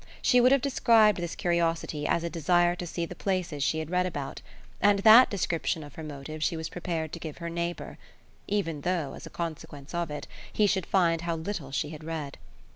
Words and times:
She 0.23 0.41
would 0.41 0.51
have 0.51 0.63
described 0.63 1.19
this 1.19 1.35
curiosity 1.35 2.07
as 2.07 2.23
a 2.23 2.27
desire 2.31 2.75
to 2.75 2.87
see 2.87 3.05
the 3.05 3.13
places 3.13 3.61
she 3.63 3.77
had 3.77 3.91
read 3.91 4.07
about, 4.07 4.41
and 4.81 4.97
THAT 4.97 5.29
description 5.29 5.83
of 5.83 5.93
her 5.93 6.01
motive 6.01 6.41
she 6.41 6.57
was 6.57 6.69
prepared 6.69 7.13
to 7.13 7.19
give 7.19 7.37
her 7.37 7.51
neighbour 7.51 7.99
even 8.47 8.81
though, 8.81 9.13
as 9.13 9.27
a 9.27 9.29
consequence 9.29 9.93
of 9.93 10.09
it, 10.09 10.27
he 10.51 10.65
should 10.65 10.87
find 10.87 11.21
how 11.21 11.35
little 11.35 11.71
she 11.71 11.89
had 11.89 12.03
read. 12.03 12.39